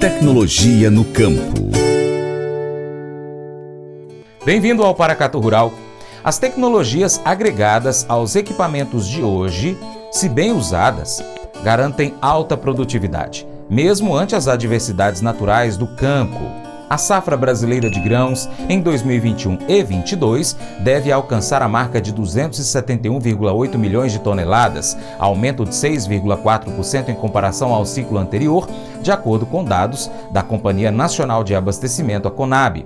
[0.00, 1.68] Tecnologia no campo.
[4.42, 5.74] Bem-vindo ao Paracato Rural.
[6.24, 9.76] As tecnologias agregadas aos equipamentos de hoje,
[10.10, 11.22] se bem usadas,
[11.62, 16.69] garantem alta produtividade, mesmo ante as adversidades naturais do campo.
[16.90, 23.78] A safra brasileira de grãos em 2021 e 2022 deve alcançar a marca de 271,8
[23.78, 28.68] milhões de toneladas, aumento de 6,4% em comparação ao ciclo anterior,
[29.00, 32.84] de acordo com dados da Companhia Nacional de Abastecimento, a Conab.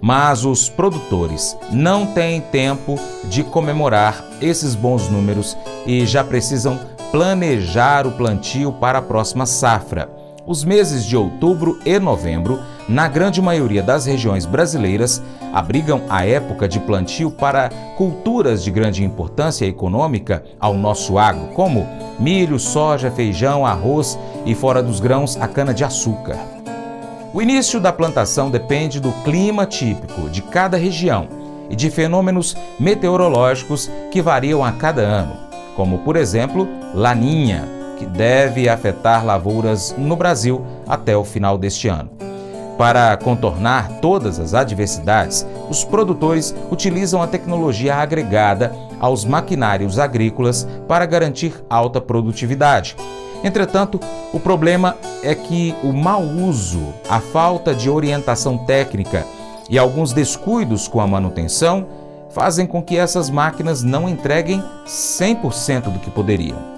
[0.00, 6.80] Mas os produtores não têm tempo de comemorar esses bons números e já precisam
[7.12, 10.10] planejar o plantio para a próxima safra.
[10.44, 16.66] Os meses de outubro e novembro na grande maioria das regiões brasileiras, abrigam a época
[16.66, 21.86] de plantio para culturas de grande importância econômica ao nosso agro, como
[22.18, 26.38] milho, soja, feijão, arroz e, fora dos grãos, a cana-de-açúcar.
[27.34, 31.28] O início da plantação depende do clima típico de cada região
[31.68, 35.36] e de fenômenos meteorológicos que variam a cada ano,
[35.76, 42.27] como, por exemplo, Laninha, que deve afetar lavouras no Brasil até o final deste ano.
[42.78, 51.04] Para contornar todas as adversidades, os produtores utilizam a tecnologia agregada aos maquinários agrícolas para
[51.04, 52.94] garantir alta produtividade.
[53.42, 53.98] Entretanto,
[54.32, 59.26] o problema é que o mau uso, a falta de orientação técnica
[59.68, 61.86] e alguns descuidos com a manutenção
[62.30, 66.77] fazem com que essas máquinas não entreguem 100% do que poderiam.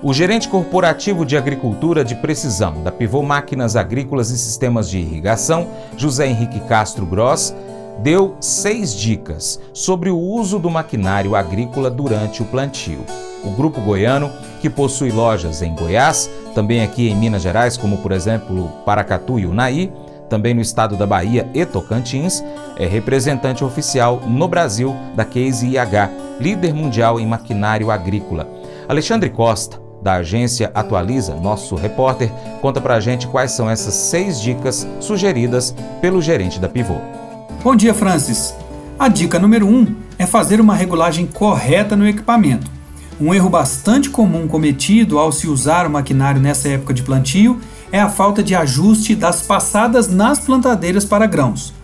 [0.00, 5.66] O gerente corporativo de agricultura de precisão da Pivô Máquinas Agrícolas e Sistemas de Irrigação,
[5.96, 7.52] José Henrique Castro Gross,
[7.98, 13.04] deu seis dicas sobre o uso do maquinário agrícola durante o plantio.
[13.42, 18.12] O grupo goiano, que possui lojas em Goiás, também aqui em Minas Gerais, como por
[18.12, 19.92] exemplo Paracatu e Unai,
[20.30, 22.44] também no estado da Bahia e Tocantins,
[22.76, 26.08] é representante oficial no Brasil da Case IH,
[26.38, 28.46] líder mundial em maquinário agrícola.
[28.88, 34.86] Alexandre Costa, da agência Atualiza, nosso repórter, conta pra gente quais são essas seis dicas
[35.00, 36.96] sugeridas pelo gerente da Pivô.
[37.62, 38.54] Bom dia, Francis.
[38.98, 42.70] A dica número um é fazer uma regulagem correta no equipamento.
[43.20, 47.60] Um erro bastante comum cometido ao se usar o maquinário nessa época de plantio
[47.90, 51.74] é a falta de ajuste das passadas nas plantadeiras para grãos.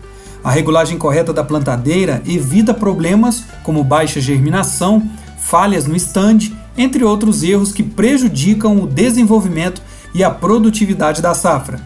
[0.43, 5.03] A regulagem correta da plantadeira evita problemas como baixa germinação,
[5.37, 9.81] falhas no estande entre outros erros que prejudicam o desenvolvimento
[10.13, 11.79] e a produtividade da safra.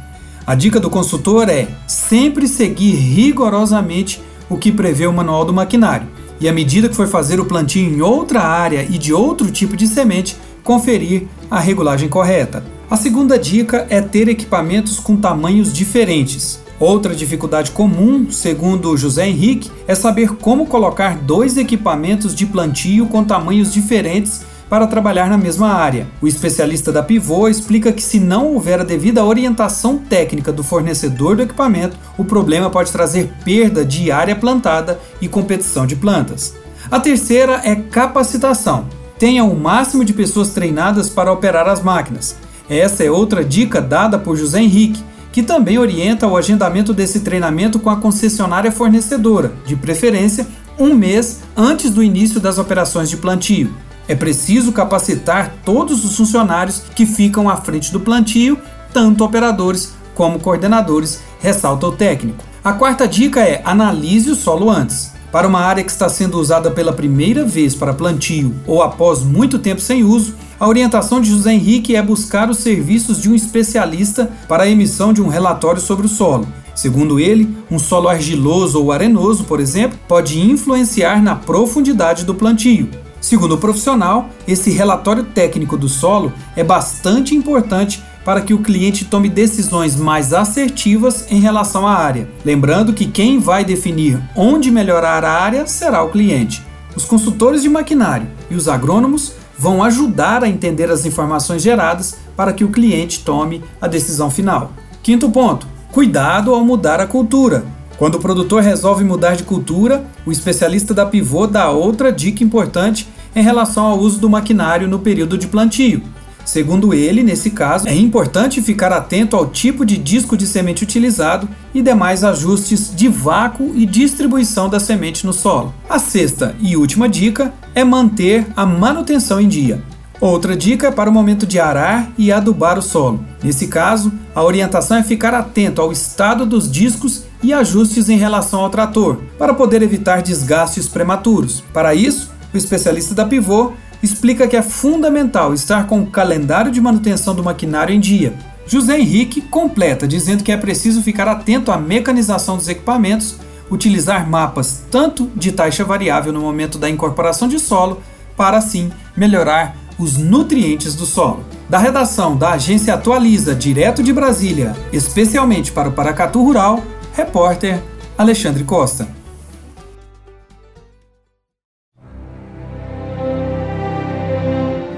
[0.46, 6.08] A dica do consultor é sempre seguir rigorosamente o que prevê o manual do maquinário
[6.42, 9.76] e, à medida que for fazer o plantio em outra área e de outro tipo
[9.76, 12.64] de semente, conferir a regulagem correta.
[12.90, 16.60] A segunda dica é ter equipamentos com tamanhos diferentes.
[16.80, 23.24] Outra dificuldade comum, segundo José Henrique, é saber como colocar dois equipamentos de plantio com
[23.24, 26.08] tamanhos diferentes para trabalhar na mesma área.
[26.22, 31.36] O especialista da Pivô explica que se não houver a devida orientação técnica do fornecedor
[31.36, 36.54] do equipamento, o problema pode trazer perda de área plantada e competição de plantas.
[36.92, 38.88] A terceira é capacitação.
[39.18, 42.38] Tenha o máximo de pessoas treinadas para operar as máquinas.
[42.70, 47.80] Essa é outra dica dada por José Henrique, que também orienta o agendamento desse treinamento
[47.80, 50.48] com a concessionária fornecedora, de preferência
[50.78, 53.74] um mês antes do início das operações de plantio.
[54.10, 58.58] É preciso capacitar todos os funcionários que ficam à frente do plantio,
[58.92, 62.44] tanto operadores como coordenadores, ressalta o técnico.
[62.64, 65.14] A quarta dica é analise o solo antes.
[65.32, 69.60] Para uma área que está sendo usada pela primeira vez para plantio ou após muito
[69.60, 74.32] tempo sem uso, a orientação de José Henrique é buscar os serviços de um especialista
[74.48, 76.48] para a emissão de um relatório sobre o solo.
[76.74, 82.90] Segundo ele, um solo argiloso ou arenoso, por exemplo, pode influenciar na profundidade do plantio.
[83.30, 89.06] Segundo o profissional, esse relatório técnico do solo é bastante importante para que o cliente
[89.06, 92.28] tome decisões mais assertivas em relação à área.
[92.44, 96.64] Lembrando que quem vai definir onde melhorar a área será o cliente.
[96.96, 102.52] Os consultores de maquinário e os agrônomos vão ajudar a entender as informações geradas para
[102.52, 104.74] que o cliente tome a decisão final.
[105.04, 107.64] Quinto ponto: cuidado ao mudar a cultura.
[108.00, 113.08] Quando o produtor resolve mudar de cultura, o especialista da pivô dá outra dica importante
[113.36, 116.02] em relação ao uso do maquinário no período de plantio.
[116.46, 121.48] Segundo ele, nesse caso, é importante ficar atento ao tipo de disco de semente utilizado
[121.76, 125.72] e demais ajustes de vácuo e distribuição da semente no solo.
[125.88, 129.84] A sexta e última dica é manter a manutenção em dia.
[130.20, 133.24] Outra dica é para o momento de arar e adubar o solo.
[133.44, 138.62] Nesse caso, a orientação é ficar atento ao estado dos discos e ajustes em relação
[138.62, 141.64] ao trator, para poder evitar desgastes prematuros.
[141.72, 146.82] Para isso, o especialista da Pivô explica que é fundamental estar com o calendário de
[146.82, 148.34] manutenção do maquinário em dia.
[148.66, 153.38] José Henrique completa dizendo que é preciso ficar atento à mecanização dos equipamentos,
[153.70, 158.02] utilizar mapas tanto de taxa variável no momento da incorporação de solo,
[158.38, 161.44] para assim melhorar os nutrientes do solo.
[161.70, 166.82] Da redação da agência Atualiza, direto de Brasília, especialmente para o Paracatu Rural,
[167.14, 167.82] repórter
[168.18, 169.19] Alexandre Costa.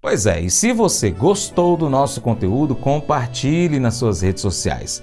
[0.00, 5.02] pois é, e se você gostou do nosso conteúdo, compartilhe nas suas redes sociais.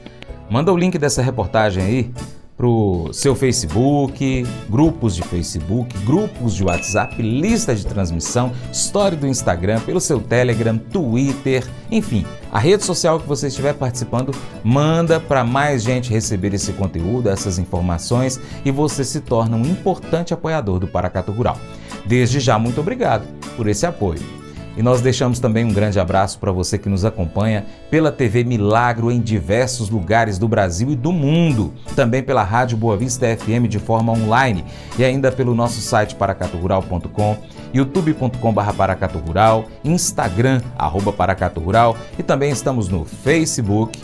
[0.49, 2.13] Manda o link dessa reportagem aí
[2.57, 9.81] pro seu Facebook, grupos de Facebook, grupos de WhatsApp, lista de transmissão, história do Instagram,
[9.81, 14.33] pelo seu Telegram, Twitter, enfim, a rede social que você estiver participando,
[14.63, 20.33] manda para mais gente receber esse conteúdo, essas informações e você se torna um importante
[20.33, 21.57] apoiador do Paracato Rural.
[22.05, 23.27] Desde já, muito obrigado
[23.57, 24.44] por esse apoio.
[24.77, 29.11] E nós deixamos também um grande abraço para você que nos acompanha pela TV Milagro
[29.11, 33.79] em diversos lugares do Brasil e do mundo, também pela Rádio Boa Vista FM de
[33.79, 34.65] forma online.
[34.99, 37.37] E ainda pelo nosso site paracaturural.com,
[37.73, 41.97] youtube.com.br paracaturural, Instagram, arroba paracaturural.
[42.19, 43.99] E também estamos no Facebook,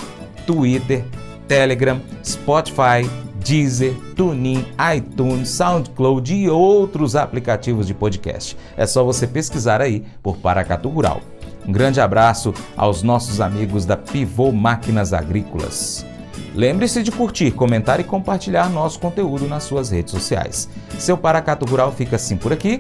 [0.45, 1.03] Twitter,
[1.47, 3.09] Telegram, Spotify,
[3.43, 8.57] Deezer, TuneIn, iTunes, SoundCloud e outros aplicativos de podcast.
[8.77, 11.21] É só você pesquisar aí por Paracatu Rural.
[11.67, 16.05] Um grande abraço aos nossos amigos da Pivô Máquinas Agrícolas.
[16.53, 20.69] Lembre-se de curtir, comentar e compartilhar nosso conteúdo nas suas redes sociais.
[20.99, 22.79] Seu Paracato Rural fica assim por aqui.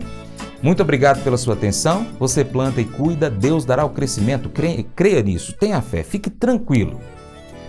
[0.61, 2.05] Muito obrigado pela sua atenção.
[2.19, 4.49] Você planta e cuida, Deus dará o crescimento.
[4.49, 6.99] Creia, creia nisso, tenha fé, fique tranquilo.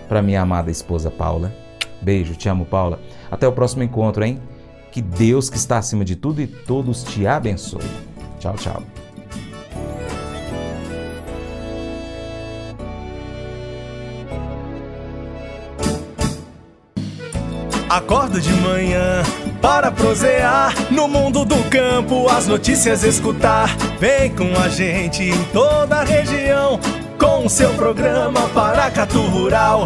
[0.09, 1.53] Para minha amada esposa Paula,
[2.03, 2.99] Beijo, te amo, Paula.
[3.31, 4.39] Até o próximo encontro, hein?
[4.91, 7.81] Que Deus, que está acima de tudo e todos te abençoe.
[8.39, 8.83] Tchau, tchau.
[17.89, 19.21] Acordo de manhã
[19.61, 23.69] para prosear no mundo do campo, as notícias escutar.
[23.99, 26.79] Vem com a gente em toda a região
[27.19, 29.85] com o seu programa Paracatu Rural.